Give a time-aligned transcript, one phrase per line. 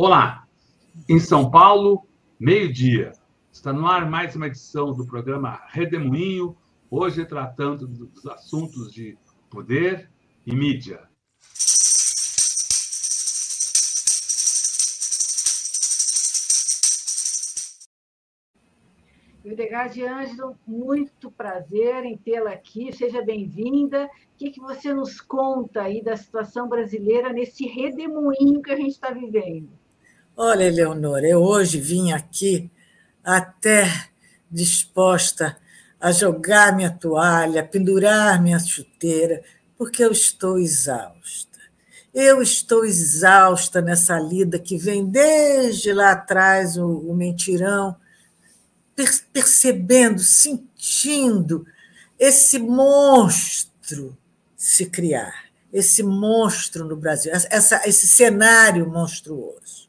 [0.00, 0.46] Olá,
[1.08, 2.06] em São Paulo,
[2.38, 3.10] meio-dia.
[3.50, 6.56] Está no ar mais uma edição do programa Redemoinho,
[6.88, 9.18] hoje tratando dos assuntos de
[9.50, 10.08] poder
[10.46, 11.02] e mídia.
[19.44, 24.04] Hildegard Ângelo, muito prazer em tê-la aqui, seja bem-vinda.
[24.04, 28.92] O que, que você nos conta aí da situação brasileira nesse redemoinho que a gente
[28.92, 29.87] está vivendo?
[30.40, 32.70] Olha, Eleonora, eu hoje vim aqui
[33.24, 34.08] até
[34.48, 35.56] disposta
[36.00, 39.42] a jogar minha toalha, pendurar minha chuteira,
[39.76, 41.58] porque eu estou exausta.
[42.14, 47.96] Eu estou exausta nessa lida que vem desde lá atrás, o, o mentirão,
[49.32, 51.66] percebendo, sentindo
[52.16, 54.16] esse monstro
[54.56, 59.87] se criar, esse monstro no Brasil, essa, esse cenário monstruoso,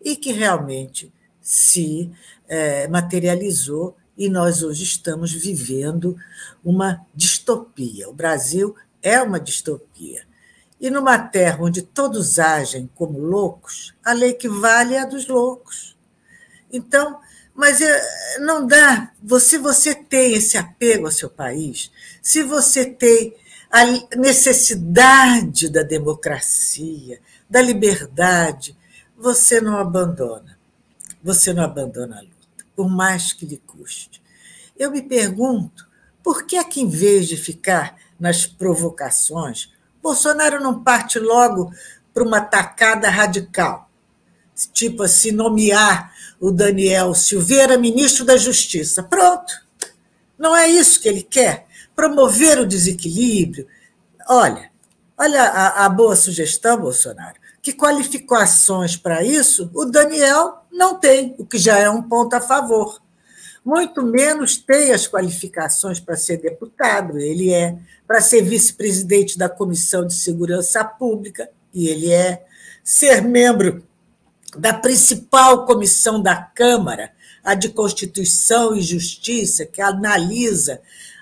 [0.00, 2.10] e que realmente se
[2.46, 6.16] é, materializou e nós hoje estamos vivendo
[6.64, 8.08] uma distopia.
[8.08, 10.26] O Brasil é uma distopia.
[10.80, 15.26] E numa terra onde todos agem como loucos, a lei que vale é a dos
[15.26, 15.96] loucos.
[16.72, 17.18] Então,
[17.54, 19.10] mas eh, não dá.
[19.40, 21.90] Se você tem esse apego ao seu país,
[22.22, 23.34] se você tem
[23.70, 23.84] a
[24.16, 28.76] necessidade da democracia, da liberdade,
[29.18, 30.56] você não abandona.
[31.22, 34.22] Você não abandona a luta, por mais que lhe custe.
[34.78, 35.88] Eu me pergunto,
[36.22, 41.72] por que é que, em vez de ficar nas provocações, Bolsonaro não parte logo
[42.14, 43.90] para uma tacada radical?
[44.72, 49.02] Tipo assim, nomear o Daniel Silveira ministro da Justiça.
[49.02, 49.52] Pronto.
[50.38, 51.66] Não é isso que ele quer?
[51.96, 53.66] Promover o desequilíbrio.
[54.28, 54.70] Olha,
[55.16, 57.38] olha a, a boa sugestão, Bolsonaro.
[57.68, 62.40] Que qualificações para isso o Daniel não tem, o que já é um ponto a
[62.40, 62.98] favor.
[63.62, 67.76] Muito menos tem as qualificações para ser deputado, ele é,
[68.06, 72.42] para ser vice-presidente da Comissão de Segurança Pública, e ele é,
[72.82, 73.84] ser membro
[74.56, 77.12] da principal comissão da Câmara,
[77.44, 80.80] a de Constituição e Justiça, que analisa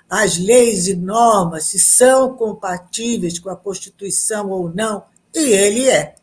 [0.09, 5.03] as leis e normas, se são compatíveis com a Constituição ou não,
[5.35, 6.15] e ele é.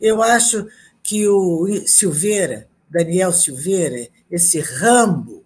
[0.00, 0.66] Eu acho
[1.02, 5.44] que o Silveira, Daniel Silveira, esse Rambo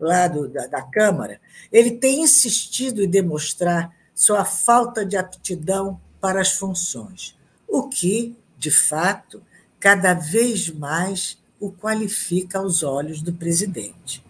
[0.00, 1.40] lá do, da, da Câmara,
[1.70, 7.36] ele tem insistido em demonstrar sua falta de aptidão para as funções,
[7.68, 9.42] o que, de fato,
[9.78, 14.24] cada vez mais o qualifica aos olhos do presidente.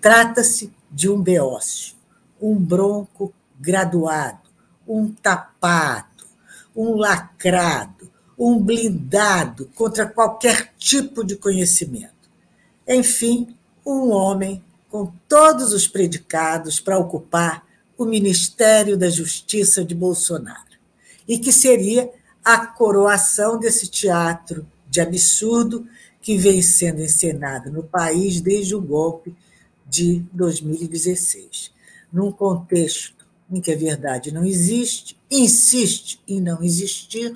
[0.00, 1.96] Trata-se de um beócio,
[2.40, 4.48] um bronco graduado,
[4.86, 6.26] um tapado,
[6.76, 12.12] um lacrado, um blindado contra qualquer tipo de conhecimento.
[12.86, 13.54] Enfim,
[13.84, 17.66] um homem com todos os predicados para ocupar
[17.96, 20.72] o Ministério da Justiça de Bolsonaro,
[21.26, 22.10] e que seria
[22.44, 25.86] a coroação desse teatro de absurdo
[26.20, 29.34] que vem sendo encenado no país desde o golpe
[29.88, 31.70] de 2016,
[32.12, 37.32] num contexto em que a verdade não existe, insiste em não existir,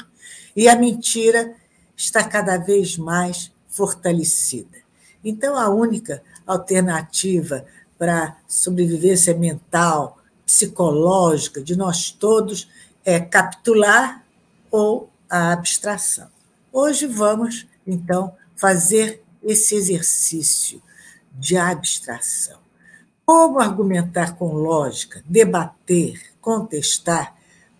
[0.56, 1.54] e a mentira
[1.94, 4.78] está cada vez mais fortalecida.
[5.22, 7.66] Então, a única alternativa
[7.98, 12.68] para sobrevivência mental, psicológica de nós todos
[13.04, 14.24] é capitular
[14.70, 16.28] ou a abstração.
[16.72, 20.82] Hoje vamos, então, fazer esse exercício
[21.32, 22.58] de abstração.
[23.24, 27.34] Como argumentar com lógica, debater, contestar,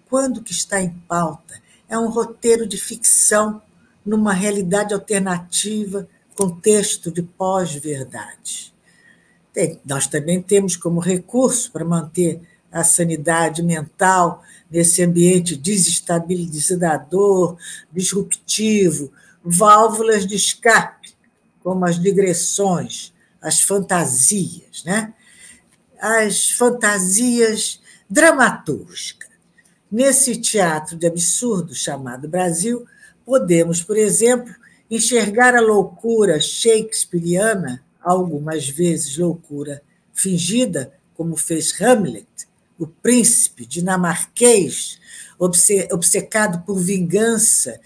[0.09, 3.63] quando que está em pauta é um roteiro de ficção
[4.05, 8.75] numa realidade alternativa, contexto de pós-verdade.
[9.84, 12.41] Nós também temos como recurso para manter
[12.71, 17.57] a sanidade mental nesse ambiente desestabilizador,
[17.93, 19.10] disruptivo,
[19.43, 21.15] válvulas de escape,
[21.63, 25.15] como as digressões, as fantasias, né?
[26.01, 29.26] as fantasias dramatúrgicas.
[29.91, 32.84] Nesse teatro de absurdo chamado Brasil,
[33.24, 34.53] podemos, por exemplo,
[34.91, 39.80] enxergar a loucura shakespeariana, algumas vezes loucura
[40.12, 42.27] fingida, como fez Hamlet,
[42.77, 44.98] o príncipe dinamarquês,
[45.38, 47.80] obcecado por vingança,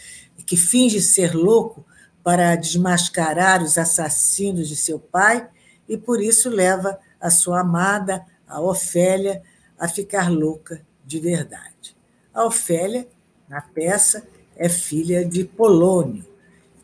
[0.47, 1.85] que finge ser louco
[2.25, 5.47] para desmascarar os assassinos de seu pai
[5.89, 9.43] e por isso leva a sua amada, a Ofélia,
[9.79, 11.97] a ficar louca de verdade.
[12.33, 13.09] A Ofélia,
[13.49, 14.25] na peça,
[14.57, 16.25] é filha de Polônio,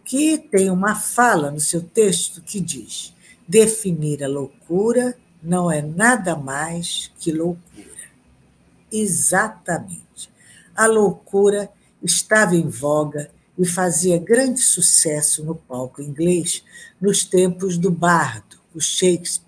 [0.05, 3.15] que tem uma fala no seu texto que diz:
[3.47, 7.87] definir a loucura não é nada mais que loucura.
[8.91, 10.29] Exatamente.
[10.75, 11.71] A loucura
[12.03, 16.65] estava em voga e fazia grande sucesso no palco inglês
[17.01, 19.47] nos tempos do bardo, o Shakespeare,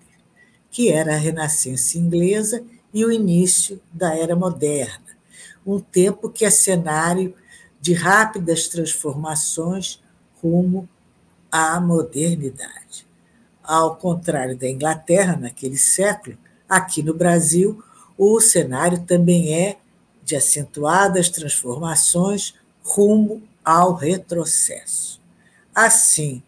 [0.71, 2.63] que era a renascença inglesa
[2.93, 5.17] e o início da era moderna,
[5.65, 7.35] um tempo que é cenário
[7.79, 10.01] de rápidas transformações
[10.41, 10.87] rumo
[11.51, 13.07] à modernidade.
[13.63, 16.37] Ao contrário da Inglaterra, naquele século,
[16.67, 17.83] aqui no Brasil,
[18.17, 19.77] o cenário também é
[20.23, 22.53] de acentuadas transformações
[22.83, 25.21] rumo ao retrocesso.
[25.73, 26.41] Assim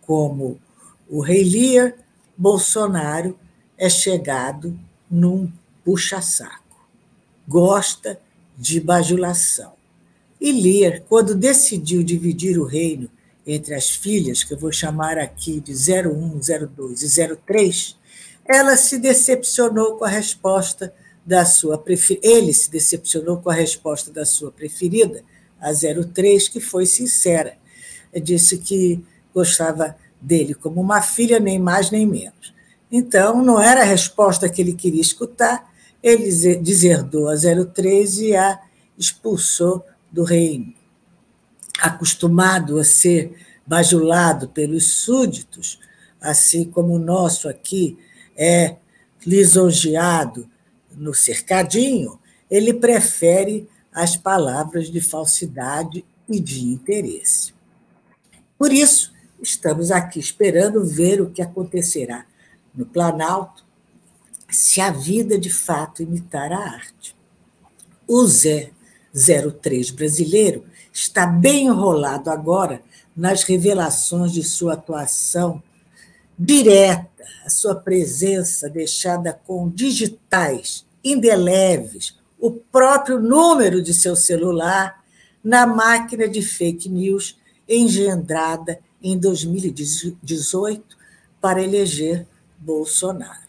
[0.00, 0.60] como
[1.08, 1.94] o rei Lear,
[2.36, 3.38] Bolsonaro
[3.76, 4.78] é chegado
[5.10, 5.52] num
[5.84, 6.86] puxa-saco.
[7.46, 8.20] Gosta
[8.56, 9.72] de bajulação.
[10.40, 13.08] E Lear, quando decidiu dividir o reino
[13.46, 17.96] entre as filhas, que eu vou chamar aqui de 01, 02 e 03,
[18.44, 20.92] ela se decepcionou com a resposta
[21.24, 22.26] da sua preferida.
[22.26, 25.22] Ele se decepcionou com a resposta da sua preferida,
[25.60, 27.56] a 03, que foi sincera.
[28.22, 29.02] Disse que
[29.32, 32.52] gostava dele como uma filha, nem mais nem menos.
[32.90, 35.71] Então, não era a resposta que ele queria escutar,
[36.02, 38.60] ele deserdou a 03 e a
[38.98, 40.74] expulsou do reino.
[41.80, 43.34] Acostumado a ser
[43.66, 45.78] bajulado pelos súditos,
[46.20, 47.98] assim como o nosso aqui
[48.36, 48.76] é
[49.24, 50.48] lisonjeado
[50.94, 52.18] no cercadinho,
[52.50, 57.54] ele prefere as palavras de falsidade e de interesse.
[58.58, 62.26] Por isso, estamos aqui esperando ver o que acontecerá
[62.74, 63.61] no Planalto
[64.52, 67.16] se a vida de fato imitar a arte.
[68.06, 68.70] O Zé
[69.14, 72.82] 03 brasileiro está bem enrolado agora
[73.16, 75.62] nas revelações de sua atuação
[76.38, 77.08] direta,
[77.44, 85.04] a sua presença deixada com digitais indeleves o próprio número de seu celular
[85.44, 87.38] na máquina de fake news
[87.68, 90.96] engendrada em 2018
[91.40, 92.26] para eleger
[92.58, 93.41] Bolsonaro.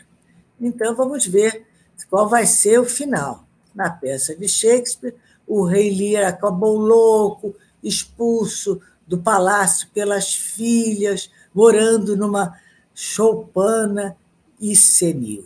[0.66, 1.66] Então, vamos ver
[2.10, 3.46] qual vai ser o final.
[3.76, 5.14] Na peça de Shakespeare,
[5.46, 12.58] o rei Lear acabou louco, expulso do palácio pelas filhas, morando numa
[12.94, 14.16] choupana
[14.60, 15.46] e senil.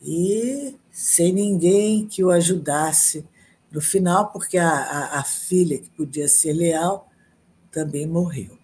[0.00, 3.26] E sem ninguém que o ajudasse
[3.70, 7.10] no final, porque a, a, a filha, que podia ser leal,
[7.70, 8.56] também morreu.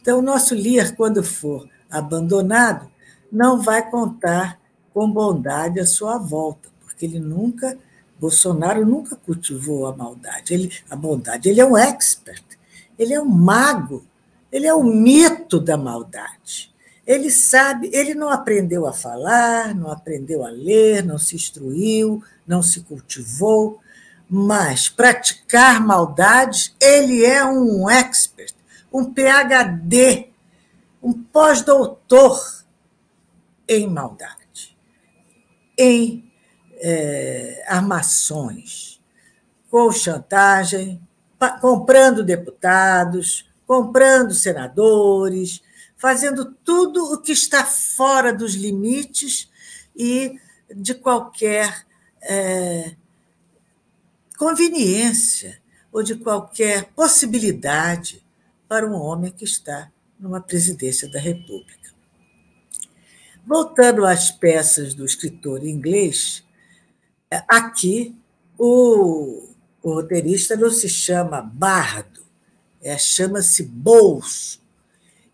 [0.00, 2.88] Então, o nosso Lear, quando for abandonado,
[3.32, 4.59] não vai contar
[4.92, 7.78] com bondade a sua volta, porque ele nunca,
[8.18, 11.48] Bolsonaro nunca cultivou a maldade, ele, a bondade.
[11.48, 12.44] Ele é um expert,
[12.98, 14.04] ele é um mago,
[14.50, 16.70] ele é o mito da maldade.
[17.06, 22.62] Ele sabe, ele não aprendeu a falar, não aprendeu a ler, não se instruiu, não
[22.62, 23.80] se cultivou,
[24.28, 28.54] mas praticar maldades, ele é um expert,
[28.92, 30.28] um PhD,
[31.02, 32.64] um pós-doutor
[33.68, 34.39] em maldade,
[35.80, 36.30] em
[36.74, 39.00] é, armações,
[39.70, 41.00] com chantagem,
[41.58, 45.62] comprando deputados, comprando senadores,
[45.96, 49.50] fazendo tudo o que está fora dos limites
[49.96, 50.38] e
[50.74, 51.86] de qualquer
[52.20, 52.94] é,
[54.36, 55.58] conveniência
[55.90, 58.22] ou de qualquer possibilidade
[58.68, 61.80] para um homem que está numa presidência da República.
[63.46, 66.44] Voltando às peças do escritor inglês,
[67.48, 68.14] aqui
[68.58, 69.48] o,
[69.82, 72.20] o roteirista não se chama bardo,
[72.82, 74.60] é, chama-se bolso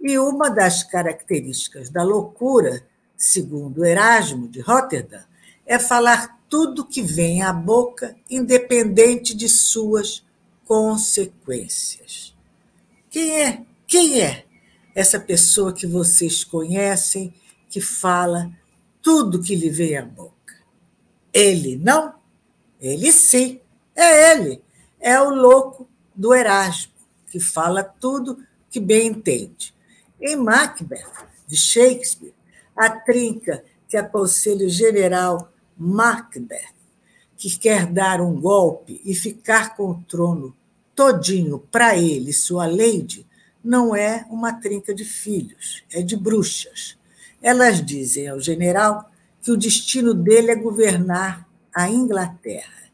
[0.00, 2.86] e uma das características da loucura,
[3.16, 5.24] segundo Erasmo de Rotterdam,
[5.66, 10.24] é falar tudo que vem à boca, independente de suas
[10.64, 12.34] consequências.
[13.10, 13.62] Quem é?
[13.86, 14.44] Quem é
[14.94, 17.34] essa pessoa que vocês conhecem
[17.76, 18.50] que fala
[19.02, 20.54] tudo que lhe vem à boca?
[21.30, 22.14] Ele não?
[22.80, 23.60] Ele sim,
[23.94, 24.62] é ele.
[24.98, 26.94] É o louco do Erasmo,
[27.26, 29.74] que fala tudo que bem entende.
[30.18, 31.04] Em Macbeth,
[31.46, 32.32] de Shakespeare,
[32.74, 36.72] a trinca que aconselha o general Macbeth,
[37.36, 40.56] que quer dar um golpe e ficar com o trono
[40.94, 43.26] todinho para ele, sua lady,
[43.62, 46.95] não é uma trinca de filhos, é de bruxas.
[47.46, 49.08] Elas dizem ao general
[49.40, 52.90] que o destino dele é governar a Inglaterra.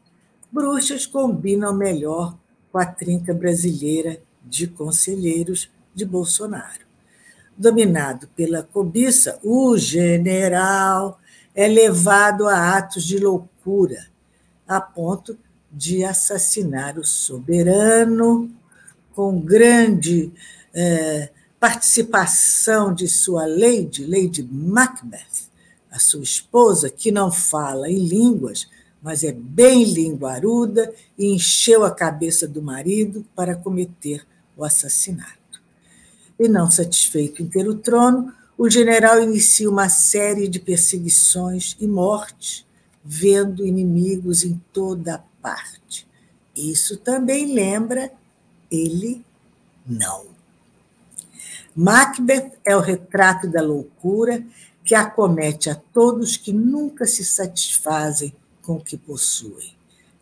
[0.51, 2.37] Bruxas combinam melhor
[2.71, 6.83] com a trinca brasileira de conselheiros de Bolsonaro.
[7.57, 11.19] Dominado pela cobiça, o general
[11.55, 14.05] é levado a atos de loucura,
[14.67, 15.35] a ponto
[15.71, 18.51] de assassinar o soberano
[19.15, 20.31] com grande
[20.71, 21.31] é,
[21.63, 25.47] participação de sua lady, Lady Macbeth,
[25.89, 28.67] a sua esposa, que não fala em línguas,
[29.01, 34.27] mas é bem linguaruda e encheu a cabeça do marido para cometer
[34.57, 35.61] o assassinato.
[36.37, 41.87] E não satisfeito em ter o trono, o general inicia uma série de perseguições e
[41.87, 42.65] mortes,
[43.05, 46.05] vendo inimigos em toda parte.
[46.57, 48.11] Isso também lembra
[48.69, 49.23] ele
[49.87, 50.33] não.
[51.75, 54.45] Macbeth é o retrato da loucura
[54.83, 59.73] que acomete a todos que nunca se satisfazem com o que possuem.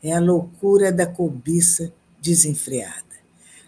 [0.03, 1.91] É a loucura da cobiça
[2.22, 3.12] desenfreada.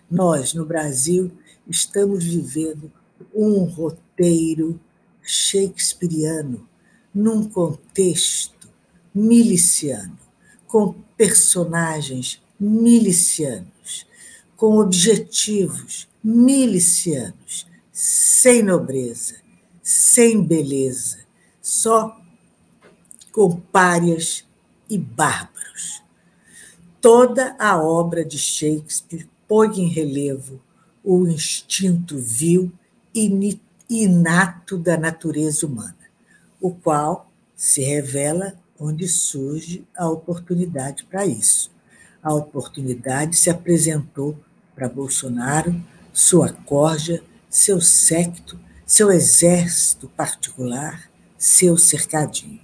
[0.10, 1.32] Nós, no Brasil,
[1.68, 2.92] estamos vivendo
[3.34, 4.80] um roteiro
[5.22, 6.68] shakespeariano
[7.14, 8.68] num contexto
[9.14, 10.18] miliciano,
[10.68, 14.08] com personagens milicianos,
[14.56, 19.36] com objetivos milicianos, sem nobreza,
[19.84, 21.20] sem beleza,
[21.62, 22.20] só
[23.32, 24.44] com párias
[24.90, 26.02] e bárbaros.
[27.00, 30.60] Toda a obra de Shakespeare põe em relevo
[31.04, 32.72] o instinto vil
[33.14, 33.60] e
[33.90, 35.96] inato da natureza humana,
[36.60, 41.72] o qual se revela onde surge a oportunidade para isso.
[42.24, 44.36] A oportunidade se apresentou
[44.74, 45.76] para Bolsonaro,
[46.12, 47.22] sua corja,
[47.54, 51.08] seu séquito, seu exército particular,
[51.38, 52.60] seu cercadinho.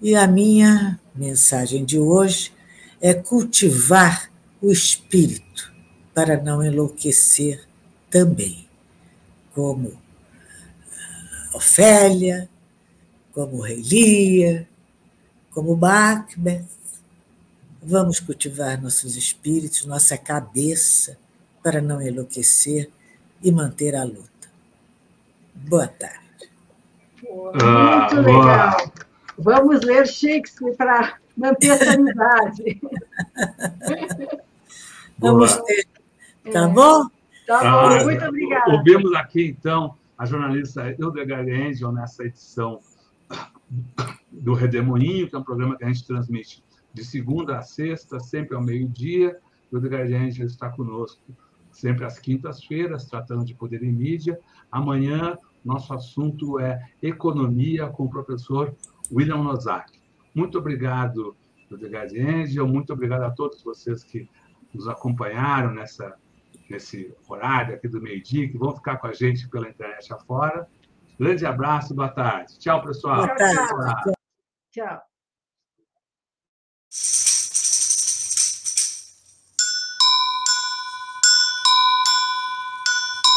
[0.00, 2.52] E a minha mensagem de hoje
[3.00, 4.30] é cultivar
[4.62, 5.74] o espírito
[6.14, 7.66] para não enlouquecer
[8.08, 8.68] também,
[9.52, 10.00] como
[11.52, 12.48] Ofélia,
[13.32, 14.68] como Rei Lia,
[15.50, 16.64] como Macbeth.
[17.82, 21.18] Vamos cultivar nossos espíritos, nossa cabeça,
[21.60, 22.88] para não enlouquecer
[23.44, 24.48] e manter a luta.
[25.54, 26.48] Boa tarde.
[27.62, 28.92] Ah, muito legal.
[29.38, 32.80] Vamos ler Shakespeare para manter a sanidade.
[35.18, 35.86] Vamos ter.
[36.50, 36.68] Tá é.
[36.68, 37.06] bom?
[37.46, 38.72] Tá bom, ah, muito obrigada.
[38.72, 42.80] Ouvimos aqui, então, a jornalista Hildegard Angel nessa edição
[44.30, 48.56] do Redemoinho, que é um programa que a gente transmite de segunda a sexta, sempre
[48.56, 49.38] ao meio-dia.
[49.70, 51.20] Hildegard Angel está conosco
[51.74, 54.38] sempre às quintas-feiras, tratando de poder em mídia.
[54.70, 58.74] Amanhã, nosso assunto é economia com o professor
[59.12, 59.92] William Nozak.
[60.34, 61.36] Muito obrigado,
[61.70, 64.28] Hildegard Angel, muito obrigado a todos vocês que
[64.72, 66.14] nos acompanharam nessa,
[66.68, 70.68] nesse horário aqui do meio-dia, que vão ficar com a gente pela internet afora.
[71.18, 72.58] Grande abraço, boa tarde.
[72.58, 73.26] Tchau, pessoal.
[73.26, 74.12] Boa tarde.
[74.72, 75.02] Tchau.